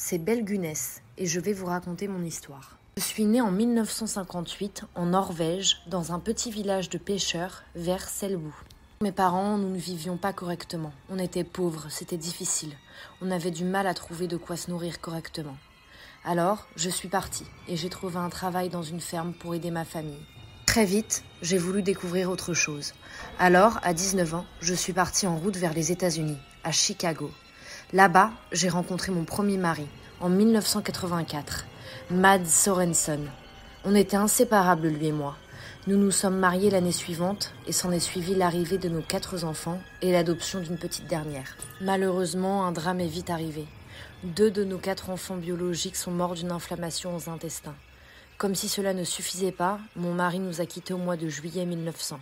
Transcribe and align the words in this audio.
c'est 0.00 0.18
Belgunès 0.18 1.02
et 1.16 1.26
je 1.26 1.40
vais 1.40 1.52
vous 1.52 1.66
raconter 1.66 2.06
mon 2.06 2.22
histoire. 2.22 2.78
Je 2.98 3.02
suis 3.02 3.24
née 3.24 3.40
en 3.40 3.50
1958 3.50 4.84
en 4.94 5.06
Norvège, 5.06 5.82
dans 5.88 6.12
un 6.12 6.20
petit 6.20 6.52
village 6.52 6.88
de 6.88 6.98
pêcheurs 6.98 7.64
vers 7.74 8.08
Selbu. 8.08 8.52
Mes 9.02 9.10
parents, 9.10 9.58
nous 9.58 9.70
ne 9.70 9.78
vivions 9.78 10.16
pas 10.16 10.32
correctement. 10.32 10.92
On 11.10 11.18
était 11.18 11.42
pauvres, 11.42 11.88
c'était 11.90 12.16
difficile. 12.16 12.74
On 13.20 13.32
avait 13.32 13.50
du 13.50 13.64
mal 13.64 13.88
à 13.88 13.94
trouver 13.94 14.28
de 14.28 14.36
quoi 14.36 14.56
se 14.56 14.70
nourrir 14.70 15.00
correctement. 15.00 15.56
Alors, 16.24 16.68
je 16.76 16.90
suis 16.90 17.08
partie 17.08 17.46
et 17.66 17.76
j'ai 17.76 17.88
trouvé 17.88 18.18
un 18.18 18.30
travail 18.30 18.68
dans 18.68 18.84
une 18.84 19.00
ferme 19.00 19.34
pour 19.34 19.56
aider 19.56 19.72
ma 19.72 19.84
famille. 19.84 20.24
Très 20.64 20.84
vite, 20.84 21.24
j'ai 21.42 21.58
voulu 21.58 21.82
découvrir 21.82 22.30
autre 22.30 22.54
chose. 22.54 22.94
Alors, 23.40 23.80
à 23.82 23.94
19 23.94 24.34
ans, 24.34 24.46
je 24.60 24.74
suis 24.74 24.92
partie 24.92 25.26
en 25.26 25.36
route 25.36 25.56
vers 25.56 25.74
les 25.74 25.90
États-Unis, 25.90 26.38
à 26.62 26.70
Chicago. 26.70 27.32
Là-bas, 27.94 28.32
j'ai 28.52 28.68
rencontré 28.68 29.12
mon 29.12 29.24
premier 29.24 29.56
mari, 29.56 29.86
en 30.20 30.28
1984, 30.28 31.64
Mads 32.10 32.44
Sorensen. 32.44 33.30
On 33.86 33.94
était 33.94 34.18
inséparables, 34.18 34.88
lui 34.88 35.06
et 35.06 35.12
moi. 35.12 35.38
Nous 35.86 35.96
nous 35.96 36.10
sommes 36.10 36.36
mariés 36.36 36.68
l'année 36.68 36.92
suivante 36.92 37.54
et 37.66 37.72
s'en 37.72 37.90
est 37.90 37.98
suivi 37.98 38.34
l'arrivée 38.34 38.76
de 38.76 38.90
nos 38.90 39.00
quatre 39.00 39.42
enfants 39.44 39.80
et 40.02 40.12
l'adoption 40.12 40.60
d'une 40.60 40.76
petite 40.76 41.06
dernière. 41.06 41.56
Malheureusement, 41.80 42.66
un 42.66 42.72
drame 42.72 43.00
est 43.00 43.06
vite 43.06 43.30
arrivé. 43.30 43.64
Deux 44.22 44.50
de 44.50 44.64
nos 44.64 44.76
quatre 44.76 45.08
enfants 45.08 45.36
biologiques 45.36 45.96
sont 45.96 46.10
morts 46.10 46.34
d'une 46.34 46.52
inflammation 46.52 47.16
aux 47.16 47.30
intestins. 47.30 47.76
Comme 48.36 48.54
si 48.54 48.68
cela 48.68 48.92
ne 48.92 49.04
suffisait 49.04 49.50
pas, 49.50 49.78
mon 49.96 50.12
mari 50.12 50.40
nous 50.40 50.60
a 50.60 50.66
quittés 50.66 50.92
au 50.92 50.98
mois 50.98 51.16
de 51.16 51.30
juillet 51.30 51.64
1900, 51.64 52.20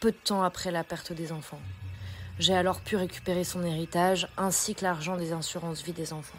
peu 0.00 0.10
de 0.10 0.16
temps 0.16 0.42
après 0.42 0.72
la 0.72 0.82
perte 0.82 1.12
des 1.12 1.30
enfants. 1.30 1.60
J'ai 2.40 2.54
alors 2.54 2.80
pu 2.80 2.96
récupérer 2.96 3.44
son 3.44 3.62
héritage 3.62 4.26
ainsi 4.36 4.74
que 4.74 4.82
l'argent 4.82 5.16
des 5.16 5.32
assurances 5.32 5.84
vie 5.84 5.92
des 5.92 6.12
enfants. 6.12 6.38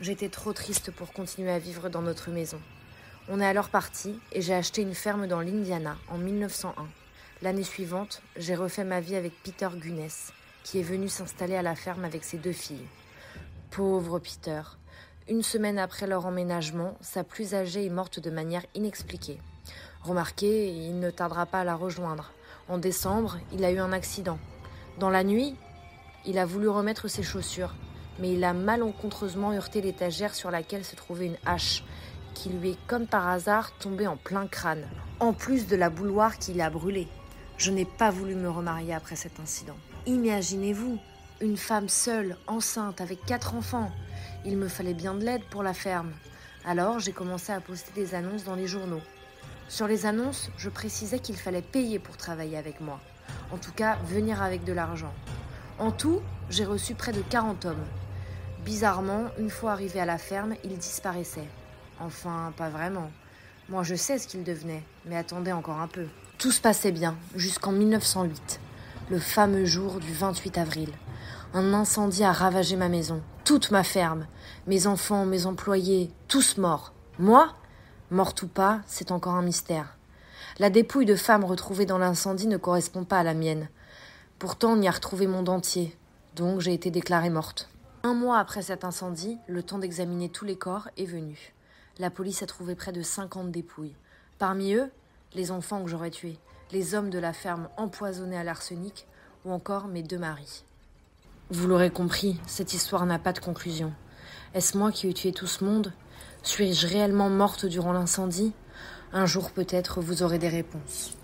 J'étais 0.00 0.30
trop 0.30 0.54
triste 0.54 0.90
pour 0.90 1.12
continuer 1.12 1.50
à 1.50 1.58
vivre 1.58 1.90
dans 1.90 2.00
notre 2.00 2.30
maison. 2.30 2.58
On 3.28 3.40
est 3.40 3.46
alors 3.46 3.68
parti 3.68 4.18
et 4.32 4.40
j'ai 4.40 4.54
acheté 4.54 4.80
une 4.80 4.94
ferme 4.94 5.26
dans 5.26 5.42
l'Indiana 5.42 5.98
en 6.08 6.16
1901. 6.16 6.86
L'année 7.42 7.64
suivante, 7.64 8.22
j'ai 8.36 8.54
refait 8.54 8.84
ma 8.84 9.00
vie 9.00 9.14
avec 9.14 9.34
Peter 9.42 9.68
Gunness, 9.74 10.32
qui 10.64 10.80
est 10.80 10.82
venu 10.82 11.06
s'installer 11.06 11.56
à 11.56 11.62
la 11.62 11.74
ferme 11.74 12.06
avec 12.06 12.24
ses 12.24 12.38
deux 12.38 12.52
filles. 12.52 12.88
Pauvre 13.70 14.18
Peter. 14.18 14.62
Une 15.28 15.42
semaine 15.42 15.78
après 15.78 16.06
leur 16.06 16.24
emménagement, 16.24 16.96
sa 17.02 17.24
plus 17.24 17.52
âgée 17.52 17.84
est 17.84 17.90
morte 17.90 18.20
de 18.20 18.30
manière 18.30 18.64
inexpliquée. 18.74 19.38
Remarquez, 20.02 20.68
il 20.72 20.98
ne 20.98 21.10
tardera 21.10 21.44
pas 21.44 21.60
à 21.60 21.64
la 21.64 21.74
rejoindre. 21.74 22.32
En 22.68 22.78
décembre, 22.78 23.36
il 23.52 23.66
a 23.66 23.70
eu 23.70 23.78
un 23.78 23.92
accident. 23.92 24.38
Dans 24.98 25.10
la 25.10 25.24
nuit, 25.24 25.54
il 26.24 26.38
a 26.38 26.46
voulu 26.46 26.68
remettre 26.68 27.06
ses 27.06 27.22
chaussures, 27.22 27.74
mais 28.18 28.32
il 28.32 28.44
a 28.44 28.54
malencontreusement 28.54 29.52
heurté 29.52 29.82
l'étagère 29.82 30.34
sur 30.34 30.50
laquelle 30.50 30.86
se 30.86 30.96
trouvait 30.96 31.26
une 31.26 31.36
hache, 31.44 31.84
qui 32.32 32.48
lui 32.48 32.70
est 32.70 32.86
comme 32.86 33.06
par 33.06 33.28
hasard 33.28 33.72
tombée 33.78 34.06
en 34.06 34.16
plein 34.16 34.46
crâne, 34.46 34.86
en 35.20 35.34
plus 35.34 35.66
de 35.66 35.76
la 35.76 35.90
bouloire 35.90 36.38
qui 36.38 36.54
l'a 36.54 36.70
brûlée. 36.70 37.08
Je 37.58 37.70
n'ai 37.70 37.84
pas 37.84 38.10
voulu 38.10 38.34
me 38.34 38.48
remarier 38.48 38.94
après 38.94 39.16
cet 39.16 39.38
incident. 39.38 39.76
Imaginez-vous, 40.06 40.98
une 41.42 41.58
femme 41.58 41.90
seule, 41.90 42.38
enceinte, 42.46 43.02
avec 43.02 43.22
quatre 43.26 43.54
enfants. 43.54 43.92
Il 44.46 44.56
me 44.56 44.68
fallait 44.68 44.94
bien 44.94 45.12
de 45.14 45.24
l'aide 45.24 45.44
pour 45.50 45.62
la 45.62 45.74
ferme. 45.74 46.12
Alors 46.64 47.00
j'ai 47.00 47.12
commencé 47.12 47.52
à 47.52 47.60
poster 47.60 47.92
des 47.94 48.14
annonces 48.14 48.44
dans 48.44 48.54
les 48.54 48.66
journaux. 48.66 49.02
Sur 49.68 49.88
les 49.88 50.06
annonces, 50.06 50.50
je 50.56 50.70
précisais 50.70 51.18
qu'il 51.18 51.36
fallait 51.36 51.60
payer 51.60 51.98
pour 51.98 52.16
travailler 52.16 52.56
avec 52.56 52.80
moi. 52.80 52.98
En 53.52 53.56
tout 53.56 53.72
cas, 53.72 53.96
venir 54.06 54.42
avec 54.42 54.64
de 54.64 54.72
l'argent. 54.72 55.12
En 55.78 55.90
tout, 55.90 56.20
j'ai 56.50 56.64
reçu 56.64 56.94
près 56.94 57.12
de 57.12 57.22
40 57.22 57.64
hommes. 57.66 57.86
Bizarrement, 58.64 59.24
une 59.38 59.50
fois 59.50 59.72
arrivé 59.72 60.00
à 60.00 60.04
la 60.04 60.18
ferme, 60.18 60.54
ils 60.64 60.78
disparaissaient. 60.78 61.48
Enfin, 62.00 62.52
pas 62.56 62.68
vraiment. 62.68 63.10
Moi, 63.68 63.82
je 63.82 63.94
sais 63.94 64.18
ce 64.18 64.26
qu'il 64.26 64.44
devenait, 64.44 64.82
mais 65.04 65.16
attendez 65.16 65.52
encore 65.52 65.80
un 65.80 65.88
peu. 65.88 66.06
Tout 66.38 66.52
se 66.52 66.60
passait 66.60 66.92
bien, 66.92 67.16
jusqu'en 67.34 67.72
1908, 67.72 68.60
le 69.10 69.18
fameux 69.18 69.64
jour 69.64 70.00
du 70.00 70.12
28 70.12 70.58
avril. 70.58 70.90
Un 71.54 71.72
incendie 71.72 72.24
a 72.24 72.32
ravagé 72.32 72.76
ma 72.76 72.88
maison, 72.88 73.22
toute 73.44 73.70
ma 73.70 73.84
ferme, 73.84 74.26
mes 74.66 74.86
enfants, 74.86 75.24
mes 75.24 75.46
employés, 75.46 76.10
tous 76.28 76.58
morts. 76.58 76.92
Moi 77.18 77.54
Morte 78.10 78.42
ou 78.42 78.46
pas, 78.46 78.82
c'est 78.86 79.10
encore 79.10 79.34
un 79.34 79.42
mystère. 79.42 79.95
La 80.58 80.70
dépouille 80.70 81.04
de 81.04 81.16
femme 81.16 81.44
retrouvée 81.44 81.84
dans 81.84 81.98
l'incendie 81.98 82.46
ne 82.46 82.56
correspond 82.56 83.04
pas 83.04 83.18
à 83.18 83.22
la 83.22 83.34
mienne. 83.34 83.68
Pourtant, 84.38 84.72
on 84.72 84.80
y 84.80 84.88
a 84.88 84.90
retrouvé 84.90 85.26
mon 85.26 85.42
dentier, 85.42 85.94
donc 86.34 86.60
j'ai 86.60 86.72
été 86.72 86.90
déclarée 86.90 87.28
morte. 87.28 87.68
Un 88.02 88.14
mois 88.14 88.38
après 88.38 88.62
cet 88.62 88.82
incendie, 88.82 89.36
le 89.48 89.62
temps 89.62 89.78
d'examiner 89.78 90.30
tous 90.30 90.46
les 90.46 90.56
corps 90.56 90.88
est 90.96 91.04
venu. 91.04 91.52
La 91.98 92.08
police 92.08 92.42
a 92.42 92.46
trouvé 92.46 92.74
près 92.74 92.92
de 92.92 93.02
50 93.02 93.50
dépouilles. 93.50 93.94
Parmi 94.38 94.72
eux, 94.72 94.90
les 95.34 95.50
enfants 95.50 95.82
que 95.82 95.90
j'aurais 95.90 96.10
tués, 96.10 96.38
les 96.72 96.94
hommes 96.94 97.10
de 97.10 97.18
la 97.18 97.34
ferme 97.34 97.68
empoisonnés 97.76 98.38
à 98.38 98.44
l'arsenic, 98.44 99.06
ou 99.44 99.52
encore 99.52 99.88
mes 99.88 100.02
deux 100.02 100.18
maris. 100.18 100.64
Vous 101.50 101.68
l'aurez 101.68 101.90
compris, 101.90 102.40
cette 102.46 102.72
histoire 102.72 103.04
n'a 103.04 103.18
pas 103.18 103.34
de 103.34 103.40
conclusion. 103.40 103.92
Est-ce 104.54 104.78
moi 104.78 104.90
qui 104.90 105.06
ai 105.06 105.12
tué 105.12 105.32
tout 105.32 105.46
ce 105.46 105.64
monde? 105.64 105.92
Suis-je 106.42 106.86
réellement 106.86 107.28
morte 107.28 107.66
durant 107.66 107.92
l'incendie? 107.92 108.54
Un 109.12 109.26
jour 109.26 109.50
peut-être 109.50 110.00
vous 110.00 110.22
aurez 110.22 110.38
des 110.38 110.48
réponses. 110.48 111.16